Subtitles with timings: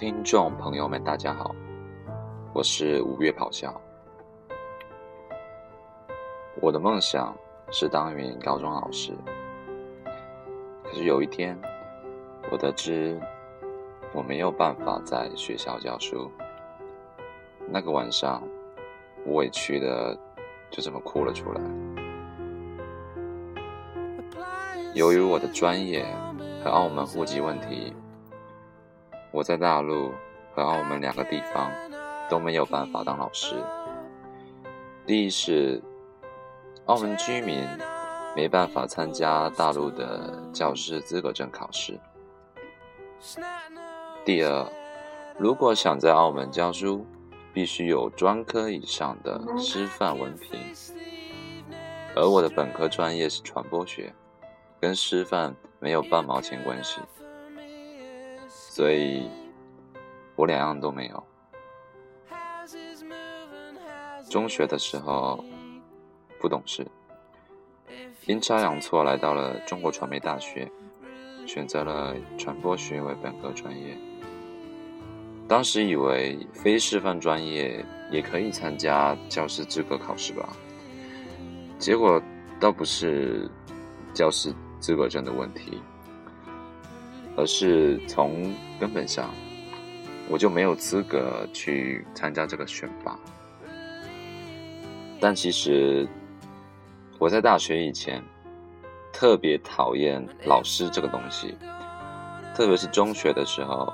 [0.00, 1.54] 听众朋友们，大家好，
[2.54, 3.78] 我是五月咆哮。
[6.58, 7.36] 我的梦想
[7.70, 9.12] 是当一名高中老师，
[10.82, 11.54] 可是有一天，
[12.50, 13.20] 我得知
[14.14, 16.30] 我没有办法在学校教书。
[17.68, 18.42] 那个晚上，
[19.26, 20.18] 我委屈的
[20.70, 21.60] 就这么哭了出来。
[24.94, 26.06] 由于我的专业
[26.64, 27.92] 和澳门户籍问题。
[29.32, 30.12] 我在大陆
[30.54, 31.70] 和澳门两个地方
[32.28, 33.56] 都没有办法当老师。
[35.06, 35.82] 第一是
[36.86, 37.66] 澳门居民
[38.36, 41.98] 没办法参加大陆的教师资格证考试。
[44.24, 44.66] 第二，
[45.38, 47.06] 如果想在澳门教书，
[47.52, 50.60] 必须有专科以上的师范文凭，
[52.14, 54.12] 而我的本科专业是传播学，
[54.80, 57.00] 跟师范没有半毛钱关系。
[58.72, 59.28] 所以，
[60.36, 61.24] 我两样都没有。
[64.30, 65.44] 中学的时候
[66.38, 66.86] 不懂事，
[68.26, 70.70] 阴差阳错来到了中国传媒大学，
[71.48, 73.98] 选择了传播学为本科专业。
[75.48, 80.48] 当时以为非师范专业也可以参加教师资格考试吧，
[81.76, 82.22] 结果
[82.60, 83.50] 倒不是
[84.14, 85.82] 教师资格证的问题。
[87.36, 89.30] 而是从根本上，
[90.28, 93.18] 我就没有资格去参加这个选拔。
[95.20, 96.08] 但其实
[97.18, 98.22] 我在大学以前
[99.12, 101.54] 特别讨厌老师这个东西，
[102.54, 103.92] 特别是中学的时候，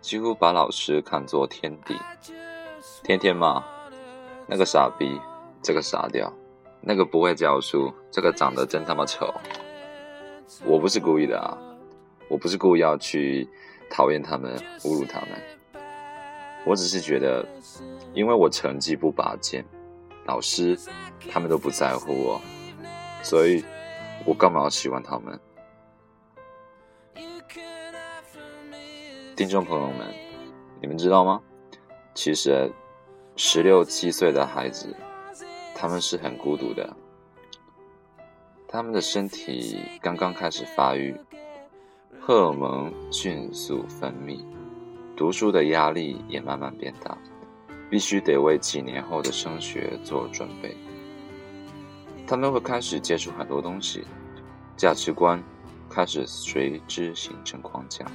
[0.00, 1.94] 几乎把老师看作天敌，
[3.02, 3.62] 天天骂
[4.46, 5.20] 那个傻逼，
[5.62, 6.32] 这个傻屌，
[6.80, 9.32] 那个不会教书，这个长得真他妈丑。
[10.64, 11.56] 我不是故意的啊。
[12.34, 13.48] 我不是故意要去
[13.88, 15.40] 讨厌他们、侮辱他们，
[16.66, 17.46] 我只是觉得，
[18.12, 19.64] 因为我成绩不拔尖，
[20.26, 20.76] 老师
[21.30, 22.40] 他们都不在乎我，
[23.22, 23.64] 所以
[24.26, 25.38] 我干嘛要喜欢他们？
[29.36, 30.12] 听众朋友们，
[30.80, 31.40] 你们知道吗？
[32.14, 32.68] 其实
[33.36, 34.92] 十六七岁的孩子，
[35.72, 36.96] 他们是很孤独的，
[38.66, 41.16] 他们的身体刚刚开始发育。
[42.26, 44.42] 荷尔蒙迅速分泌，
[45.14, 47.18] 读书的压力也慢慢变大，
[47.90, 50.74] 必须得为几年后的升学做准备。
[52.26, 54.02] 他们会开始接触很多东西，
[54.74, 55.38] 价值观
[55.90, 58.06] 开始随之形成框架，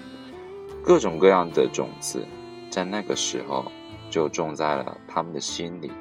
[0.83, 2.25] 各种各样的种子
[2.71, 3.71] 在那个时候
[4.09, 5.91] 就种在了他们的心里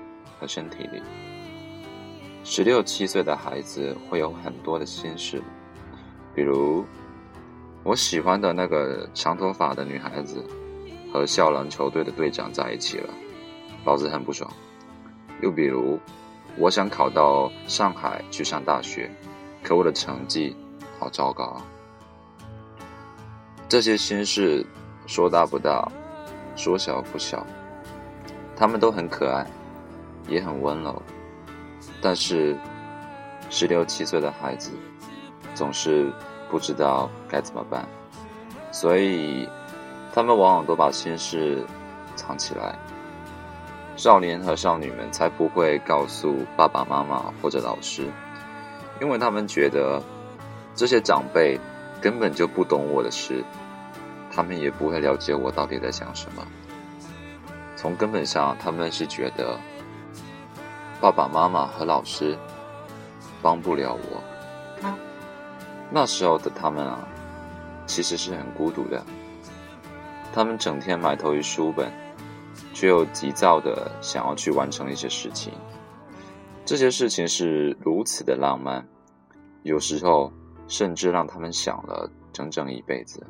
[0.40, 1.02] 和身体里。
[2.42, 5.42] 十六七岁的孩子会有很多的心事，
[6.34, 6.82] 比如。
[7.88, 10.44] 我喜欢的那个长头发的女孩子，
[11.10, 13.08] 和校篮球队的队长在一起了，
[13.86, 14.46] 老子很不爽。
[15.40, 15.98] 又比如，
[16.58, 19.10] 我想考到上海去上大学，
[19.62, 20.54] 可我的成绩
[20.98, 21.64] 好糟糕啊。
[23.70, 24.66] 这些心事
[25.06, 25.90] 说大不大，
[26.56, 27.46] 说小不小，
[28.54, 29.46] 他们都很可爱，
[30.28, 31.02] 也很温柔，
[32.02, 32.54] 但是
[33.48, 34.72] 十六七岁的孩子
[35.54, 36.12] 总是。
[36.50, 37.86] 不知道该怎么办，
[38.72, 39.48] 所以
[40.14, 41.64] 他们往往都把心事
[42.16, 42.74] 藏起来。
[43.96, 48.08] 少年和少女们才不会告诉爸爸妈妈或者老师，
[49.00, 50.00] 因为他们觉得
[50.74, 51.58] 这些长辈
[52.00, 53.44] 根本就不懂我的事，
[54.30, 56.46] 他们也不会了解我到底在想什么。
[57.74, 59.58] 从根本上，他们是觉得
[61.00, 62.38] 爸爸妈妈和老师
[63.42, 64.22] 帮不了我。
[65.90, 67.08] 那时候的他们啊，
[67.86, 69.04] 其实是很孤独的。
[70.32, 71.90] 他们整天埋头于书本，
[72.74, 75.52] 却又急躁的想要去完成一些事情。
[76.64, 78.86] 这些事情是如此的浪漫，
[79.62, 80.30] 有时候
[80.68, 83.26] 甚至让他们想了整整一辈子。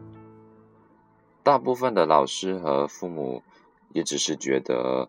[1.44, 3.42] 大部分的老师和父母
[3.94, 5.08] 也只是觉得，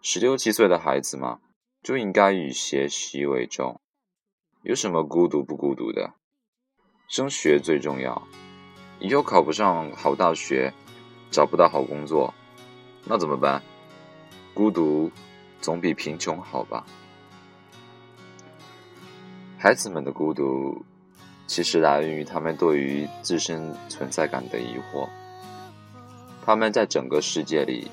[0.00, 1.38] 十六七岁的孩子嘛，
[1.82, 3.78] 就应该以学习为重，
[4.62, 6.14] 有什么孤独不孤独的？
[7.08, 8.20] 升学最重要，
[8.98, 10.72] 以后考不上好大学，
[11.30, 12.34] 找不到好工作，
[13.04, 13.62] 那怎么办？
[14.52, 15.10] 孤独
[15.60, 16.84] 总比贫穷好吧？
[19.56, 20.84] 孩子们的孤独，
[21.46, 25.08] 其实来源于他们对于自身存在感的疑惑。
[26.44, 27.88] 他们在整个世界里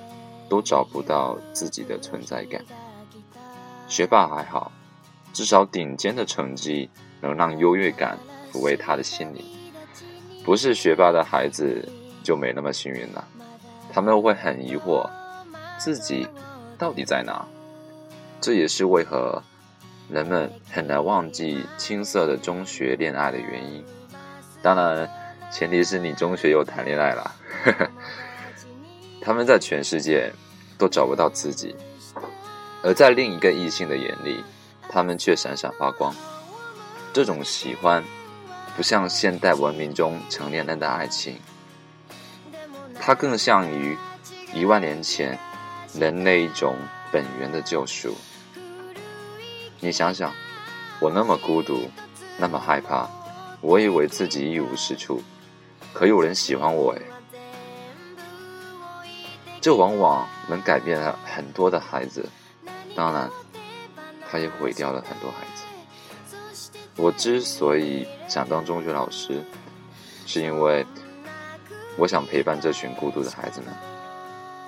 [0.50, 2.63] 都找不到自己的存在感。
[3.88, 4.71] 学霸还好，
[5.33, 6.89] 至少顶尖的成绩
[7.21, 8.18] 能让优越感。
[8.53, 9.44] 抚慰他的心灵，
[10.45, 11.89] 不是学霸的孩子
[12.23, 13.27] 就没那么幸运了。
[13.91, 15.09] 他们会很疑惑，
[15.79, 16.27] 自己
[16.77, 17.44] 到底在哪？
[18.39, 19.41] 这也是为何
[20.09, 23.83] 人们很难忘记青涩的中学恋爱的原因。
[24.61, 25.09] 当然，
[25.51, 27.35] 前提是你中学有谈恋爱啦。
[29.21, 30.31] 他们在全世界
[30.77, 31.75] 都找不到自己，
[32.83, 34.44] 而在另一个异性的眼里，
[34.89, 36.13] 他们却闪闪发光。
[37.13, 38.03] 这种喜欢，
[38.75, 41.38] 不像现代文明中成年人的爱情，
[43.00, 43.98] 它更像于
[44.54, 45.38] 一万年前
[45.94, 46.75] 人类一种
[47.12, 48.16] 本源的救赎。
[49.80, 50.31] 你想想，
[51.00, 51.90] 我那么孤独，
[52.38, 53.08] 那么害怕，
[53.62, 55.22] 我以为自己一无是处，
[55.94, 57.02] 可有人喜欢我诶。
[59.62, 62.28] 这往往能改变了很多的孩子，
[62.96, 63.30] 当然，
[64.30, 65.64] 它也毁掉了很多孩子。
[66.95, 69.44] 我之所以想当中学老师，
[70.25, 70.86] 是因为
[71.98, 73.74] 我想陪伴这群孤独的孩子们，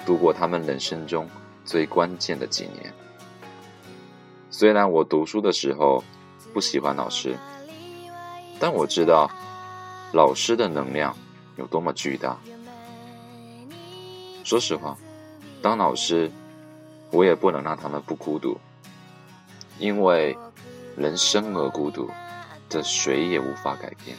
[0.05, 1.29] 度过他们人生中
[1.63, 2.93] 最关键的几年。
[4.49, 6.03] 虽然我读书的时候
[6.53, 7.37] 不喜欢老师，
[8.59, 9.29] 但我知道
[10.11, 11.15] 老师的能量
[11.57, 12.37] 有多么巨大。
[14.43, 14.97] 说实话，
[15.61, 16.31] 当老师，
[17.11, 18.57] 我也不能让他们不孤独，
[19.79, 20.37] 因为
[20.95, 22.09] 人生而孤独，
[22.69, 24.15] 这谁也无法改变。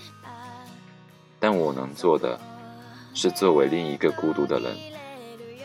[1.38, 2.38] 但我能做的，
[3.14, 4.76] 是作为另一个孤独的人，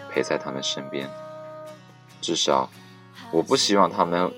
[0.10, 1.10] 陪在他们身边。
[2.22, 2.70] 至少，
[3.32, 4.32] 我不希望他们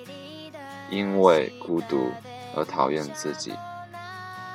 [0.89, 2.11] 因为孤独
[2.55, 3.53] 而讨厌自己，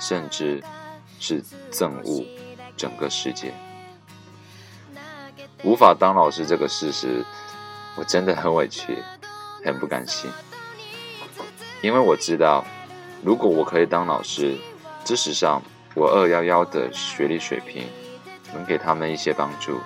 [0.01, 0.63] 甚至
[1.21, 2.25] 是憎恶
[2.77, 3.53] 整个世界。
[5.65, 7.25] 无法当老师这个事实，
[7.97, 9.03] 我真的很委屈，
[9.65, 10.31] 很不甘心。
[11.81, 12.65] 因为我知道，
[13.23, 14.57] 如果我可以当老师，
[15.05, 15.63] 知识上
[15.95, 17.87] 我二幺幺的学历水平
[18.53, 19.79] 能给他们一些帮助；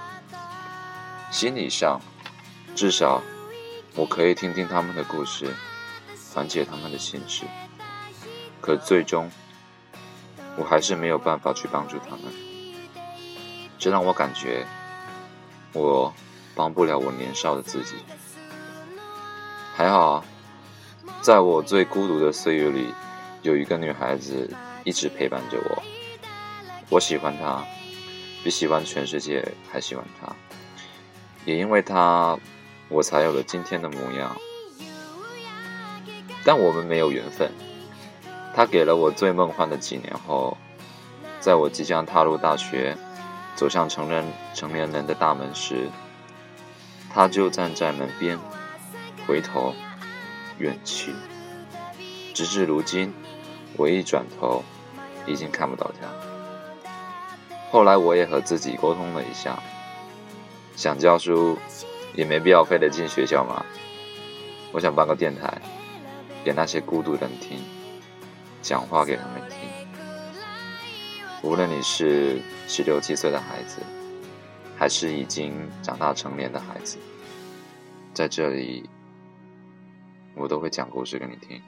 [1.31, 2.01] 心理上，
[2.75, 3.23] 至少
[3.95, 5.47] 我可以听听他们的故事，
[6.33, 7.45] 缓解他们的心事。
[8.61, 9.31] 可最终，
[10.57, 12.33] 我还是没有办法去帮助他们，
[13.79, 14.67] 这让我感觉。
[15.75, 16.13] 我
[16.55, 17.95] 帮不了我年少的自己，
[19.75, 20.25] 还好啊，
[21.23, 22.93] 在我最孤独的岁月里，
[23.43, 24.53] 有一个女孩子
[24.83, 25.83] 一直陪伴着我。
[26.91, 27.63] 我喜欢她，
[28.43, 30.35] 比喜欢全世界还喜欢她。
[31.45, 32.37] 也因为她，
[32.89, 34.37] 我才有了今天的模样。
[36.45, 37.53] 但我们没有缘分。
[38.53, 40.57] 她给了我最梦幻的几年后，
[41.39, 42.97] 在我即将踏入大学。
[43.55, 44.25] 走向成人
[44.55, 45.87] 成年人的大门时，
[47.13, 48.37] 他就站在门边，
[49.27, 49.75] 回头
[50.63, 51.13] 远去。
[52.33, 53.13] 直至如今，
[53.77, 54.63] 我一转头，
[55.27, 56.09] 已经看不到他。
[57.71, 59.61] 后来我也和自己沟通了一下，
[60.77, 61.59] 想教书，
[62.15, 63.65] 也没必要非得进学校嘛。
[64.73, 65.61] 我想办个电台，
[66.45, 67.59] 给那些孤独人听，
[68.63, 69.59] 讲话给他们听。
[71.43, 73.83] 无论你是十六七岁的孩子，
[74.79, 76.99] 还是已经长大成年的孩子，
[78.15, 78.89] 在这里，
[80.35, 81.61] 我都会讲故事给你听。